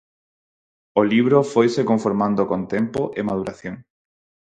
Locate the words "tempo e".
2.73-3.21